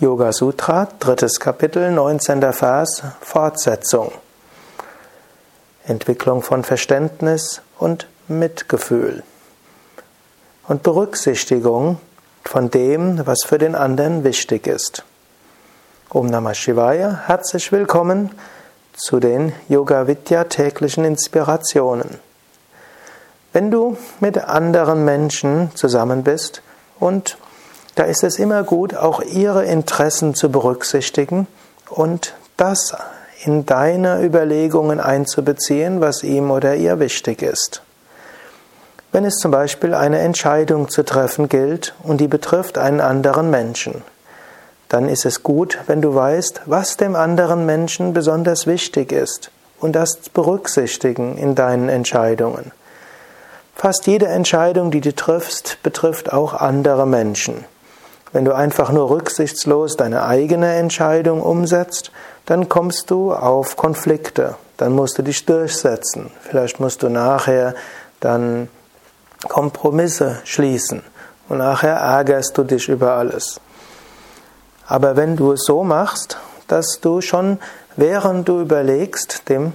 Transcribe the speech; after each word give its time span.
Yoga 0.00 0.32
Sutra, 0.32 0.88
drittes 0.98 1.38
Kapitel, 1.38 1.92
19. 1.92 2.52
Vers, 2.52 3.04
Fortsetzung. 3.20 4.10
Entwicklung 5.86 6.42
von 6.42 6.64
Verständnis 6.64 7.62
und 7.78 8.08
Mitgefühl. 8.26 9.22
Und 10.66 10.82
Berücksichtigung 10.82 12.00
von 12.42 12.70
dem, 12.70 13.24
was 13.24 13.44
für 13.46 13.58
den 13.58 13.76
anderen 13.76 14.24
wichtig 14.24 14.66
ist. 14.66 15.04
Om 16.10 16.26
Namah 16.26 16.54
Shivaya, 16.54 17.20
herzlich 17.28 17.70
willkommen 17.70 18.32
zu 18.96 19.20
den 19.20 19.52
Yoga 19.68 20.08
Vidya 20.08 20.42
täglichen 20.42 21.04
Inspirationen. 21.04 22.18
Wenn 23.52 23.70
du 23.70 23.96
mit 24.18 24.38
anderen 24.38 25.04
Menschen 25.04 25.70
zusammen 25.76 26.24
bist 26.24 26.62
und 26.98 27.38
da 27.94 28.04
ist 28.04 28.24
es 28.24 28.38
immer 28.38 28.62
gut, 28.62 28.94
auch 28.96 29.20
ihre 29.20 29.64
Interessen 29.64 30.34
zu 30.34 30.50
berücksichtigen 30.50 31.46
und 31.88 32.34
das 32.56 32.94
in 33.44 33.66
deine 33.66 34.22
Überlegungen 34.22 35.00
einzubeziehen, 35.00 36.00
was 36.00 36.22
ihm 36.22 36.50
oder 36.50 36.74
ihr 36.76 36.98
wichtig 36.98 37.42
ist. 37.42 37.82
Wenn 39.12 39.24
es 39.24 39.36
zum 39.36 39.50
Beispiel 39.50 39.94
eine 39.94 40.18
Entscheidung 40.18 40.88
zu 40.88 41.04
treffen 41.04 41.48
gilt 41.48 41.94
und 42.02 42.20
die 42.20 42.26
betrifft 42.26 42.78
einen 42.78 43.00
anderen 43.00 43.50
Menschen, 43.50 44.02
dann 44.88 45.08
ist 45.08 45.24
es 45.24 45.42
gut, 45.42 45.78
wenn 45.86 46.02
du 46.02 46.14
weißt, 46.14 46.62
was 46.66 46.96
dem 46.96 47.14
anderen 47.14 47.64
Menschen 47.66 48.12
besonders 48.12 48.66
wichtig 48.66 49.12
ist 49.12 49.50
und 49.78 49.92
das 49.92 50.16
berücksichtigen 50.32 51.36
in 51.36 51.54
deinen 51.54 51.88
Entscheidungen. 51.88 52.72
Fast 53.74 54.06
jede 54.06 54.26
Entscheidung, 54.26 54.90
die 54.90 55.00
du 55.00 55.14
triffst, 55.14 55.78
betrifft 55.82 56.32
auch 56.32 56.54
andere 56.54 57.06
Menschen. 57.06 57.64
Wenn 58.34 58.44
du 58.44 58.52
einfach 58.52 58.90
nur 58.90 59.10
rücksichtslos 59.10 59.96
deine 59.96 60.24
eigene 60.24 60.74
Entscheidung 60.74 61.40
umsetzt, 61.40 62.10
dann 62.46 62.68
kommst 62.68 63.12
du 63.12 63.32
auf 63.32 63.76
Konflikte. 63.76 64.56
Dann 64.76 64.90
musst 64.90 65.16
du 65.16 65.22
dich 65.22 65.46
durchsetzen. 65.46 66.32
Vielleicht 66.40 66.80
musst 66.80 67.04
du 67.04 67.08
nachher 67.08 67.76
dann 68.18 68.68
Kompromisse 69.48 70.40
schließen. 70.42 71.04
Und 71.48 71.58
nachher 71.58 71.94
ärgerst 71.94 72.58
du 72.58 72.64
dich 72.64 72.88
über 72.88 73.12
alles. 73.12 73.60
Aber 74.88 75.14
wenn 75.14 75.36
du 75.36 75.52
es 75.52 75.62
so 75.64 75.84
machst, 75.84 76.38
dass 76.66 76.98
du 77.00 77.20
schon 77.20 77.60
während 77.94 78.48
du 78.48 78.60
überlegst, 78.60 79.48
dem 79.48 79.74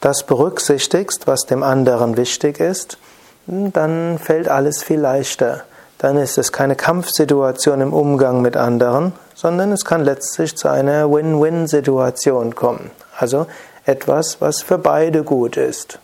das 0.00 0.24
berücksichtigst, 0.24 1.28
was 1.28 1.42
dem 1.42 1.62
anderen 1.62 2.16
wichtig 2.16 2.58
ist, 2.58 2.98
dann 3.46 4.18
fällt 4.18 4.48
alles 4.48 4.82
viel 4.82 4.98
leichter 4.98 5.62
dann 6.00 6.16
ist 6.16 6.38
es 6.38 6.50
keine 6.50 6.76
Kampfsituation 6.76 7.82
im 7.82 7.92
Umgang 7.92 8.40
mit 8.40 8.56
anderen, 8.56 9.12
sondern 9.34 9.70
es 9.70 9.84
kann 9.84 10.02
letztlich 10.02 10.56
zu 10.56 10.68
einer 10.68 11.10
Win-Win-Situation 11.12 12.54
kommen. 12.54 12.90
Also 13.18 13.46
etwas, 13.84 14.40
was 14.40 14.62
für 14.62 14.78
beide 14.78 15.24
gut 15.24 15.58
ist. 15.58 15.98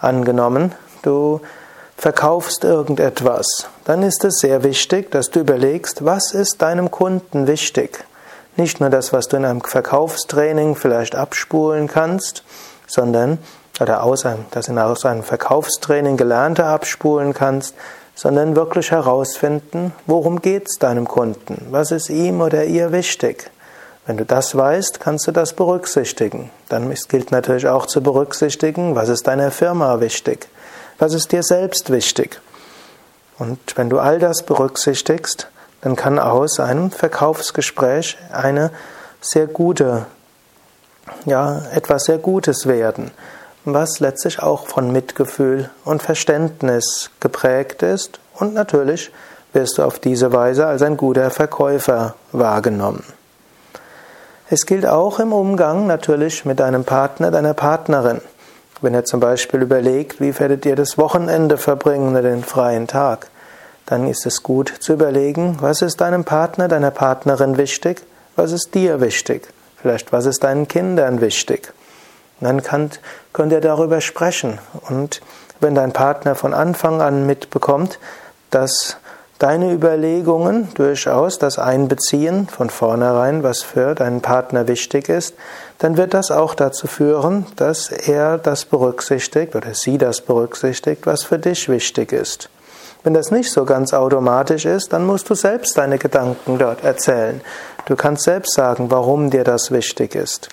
Angenommen, 0.00 0.76
du 1.02 1.40
verkaufst 1.96 2.62
irgendetwas, 2.62 3.66
dann 3.84 4.04
ist 4.04 4.24
es 4.24 4.38
sehr 4.38 4.62
wichtig, 4.62 5.10
dass 5.10 5.30
du 5.30 5.40
überlegst, 5.40 6.04
was 6.04 6.32
ist 6.32 6.62
deinem 6.62 6.92
Kunden 6.92 7.48
wichtig. 7.48 8.04
Nicht 8.56 8.80
nur 8.80 8.90
das, 8.90 9.12
was 9.12 9.26
du 9.26 9.38
in 9.38 9.44
einem 9.44 9.60
Verkaufstraining 9.60 10.76
vielleicht 10.76 11.16
abspulen 11.16 11.88
kannst, 11.88 12.44
sondern 12.86 13.38
oder 13.80 14.04
aus 14.04 14.24
einem, 14.24 14.44
das 14.52 14.68
in 14.68 14.78
aus 14.78 15.04
einem 15.04 15.24
Verkaufstraining 15.24 16.16
gelernte 16.16 16.64
abspulen 16.64 17.34
kannst, 17.34 17.74
sondern 18.18 18.56
wirklich 18.56 18.90
herausfinden, 18.90 19.92
worum 20.06 20.42
geht 20.42 20.68
es 20.68 20.78
deinem 20.80 21.06
Kunden, 21.06 21.68
was 21.70 21.92
ist 21.92 22.10
ihm 22.10 22.40
oder 22.40 22.64
ihr 22.64 22.90
wichtig. 22.90 23.48
Wenn 24.06 24.16
du 24.16 24.24
das 24.24 24.56
weißt, 24.56 24.98
kannst 24.98 25.28
du 25.28 25.32
das 25.32 25.52
berücksichtigen. 25.52 26.50
Dann 26.68 26.92
gilt 27.08 27.30
natürlich 27.30 27.68
auch 27.68 27.86
zu 27.86 28.02
berücksichtigen, 28.02 28.96
was 28.96 29.08
ist 29.08 29.28
deiner 29.28 29.52
Firma 29.52 30.00
wichtig, 30.00 30.48
was 30.98 31.14
ist 31.14 31.30
dir 31.30 31.44
selbst 31.44 31.90
wichtig. 31.90 32.40
Und 33.38 33.60
wenn 33.76 33.88
du 33.88 34.00
all 34.00 34.18
das 34.18 34.42
berücksichtigst, 34.42 35.48
dann 35.82 35.94
kann 35.94 36.18
aus 36.18 36.58
einem 36.58 36.90
Verkaufsgespräch 36.90 38.18
eine 38.32 38.72
sehr 39.20 39.46
gute, 39.46 40.06
ja, 41.24 41.62
etwas 41.72 42.06
sehr 42.06 42.18
Gutes 42.18 42.66
werden 42.66 43.12
was 43.64 44.00
letztlich 44.00 44.42
auch 44.42 44.66
von 44.66 44.92
Mitgefühl 44.92 45.70
und 45.84 46.02
Verständnis 46.02 47.10
geprägt 47.20 47.82
ist 47.82 48.20
und 48.34 48.54
natürlich 48.54 49.10
wirst 49.52 49.78
du 49.78 49.82
auf 49.82 49.98
diese 49.98 50.32
Weise 50.32 50.66
als 50.66 50.82
ein 50.82 50.96
guter 50.96 51.30
Verkäufer 51.30 52.14
wahrgenommen. 52.32 53.04
Es 54.50 54.64
gilt 54.64 54.86
auch 54.86 55.18
im 55.20 55.32
Umgang 55.32 55.86
natürlich 55.86 56.44
mit 56.44 56.60
deinem 56.60 56.84
Partner, 56.84 57.30
deiner 57.30 57.54
Partnerin. 57.54 58.20
Wenn 58.80 58.94
ihr 58.94 59.04
zum 59.04 59.20
Beispiel 59.20 59.60
überlegt, 59.60 60.20
wie 60.20 60.38
werdet 60.38 60.64
ihr 60.64 60.76
das 60.76 60.96
Wochenende 60.96 61.58
verbringen 61.58 62.10
oder 62.12 62.22
den 62.22 62.44
freien 62.44 62.86
Tag, 62.86 63.28
dann 63.86 64.06
ist 64.06 64.24
es 64.24 64.42
gut 64.42 64.72
zu 64.80 64.92
überlegen, 64.92 65.58
was 65.60 65.82
ist 65.82 66.00
deinem 66.00 66.24
Partner, 66.24 66.68
deiner 66.68 66.90
Partnerin 66.90 67.56
wichtig, 67.56 68.02
was 68.36 68.52
ist 68.52 68.74
dir 68.74 69.00
wichtig, 69.00 69.48
vielleicht 69.80 70.12
was 70.12 70.26
ist 70.26 70.44
deinen 70.44 70.68
Kindern 70.68 71.20
wichtig. 71.20 71.72
Dann 72.40 72.62
könnt, 72.62 73.00
könnt 73.32 73.52
ihr 73.52 73.60
darüber 73.60 74.00
sprechen. 74.00 74.58
Und 74.88 75.20
wenn 75.60 75.74
dein 75.74 75.92
Partner 75.92 76.34
von 76.34 76.54
Anfang 76.54 77.00
an 77.00 77.26
mitbekommt, 77.26 77.98
dass 78.50 78.96
deine 79.38 79.72
Überlegungen 79.72 80.68
durchaus 80.74 81.38
das 81.38 81.58
einbeziehen 81.58 82.48
von 82.48 82.70
vornherein, 82.70 83.42
was 83.42 83.62
für 83.62 83.94
deinen 83.94 84.20
Partner 84.20 84.66
wichtig 84.66 85.08
ist, 85.08 85.34
dann 85.78 85.96
wird 85.96 86.12
das 86.14 86.30
auch 86.30 86.54
dazu 86.54 86.88
führen, 86.88 87.46
dass 87.56 87.90
er 87.90 88.38
das 88.38 88.64
berücksichtigt 88.64 89.54
oder 89.54 89.74
sie 89.74 89.98
das 89.98 90.20
berücksichtigt, 90.20 91.06
was 91.06 91.22
für 91.22 91.38
dich 91.38 91.68
wichtig 91.68 92.12
ist. 92.12 92.50
Wenn 93.04 93.14
das 93.14 93.30
nicht 93.30 93.52
so 93.52 93.64
ganz 93.64 93.94
automatisch 93.94 94.64
ist, 94.64 94.92
dann 94.92 95.06
musst 95.06 95.30
du 95.30 95.34
selbst 95.34 95.78
deine 95.78 95.98
Gedanken 95.98 96.58
dort 96.58 96.82
erzählen. 96.82 97.40
Du 97.86 97.94
kannst 97.94 98.24
selbst 98.24 98.54
sagen, 98.54 98.90
warum 98.90 99.30
dir 99.30 99.44
das 99.44 99.70
wichtig 99.70 100.16
ist. 100.16 100.48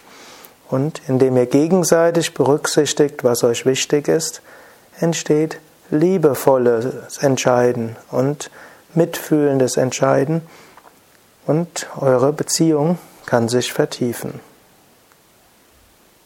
Und 0.69 1.01
indem 1.07 1.37
ihr 1.37 1.45
gegenseitig 1.45 2.33
berücksichtigt, 2.33 3.23
was 3.23 3.43
euch 3.43 3.65
wichtig 3.65 4.07
ist, 4.07 4.41
entsteht 4.99 5.59
liebevolles 5.91 7.17
Entscheiden 7.19 7.95
und 8.11 8.49
mitfühlendes 8.93 9.77
Entscheiden 9.77 10.41
und 11.45 11.87
eure 11.97 12.33
Beziehung 12.33 12.97
kann 13.25 13.49
sich 13.49 13.71
vertiefen. 13.71 14.39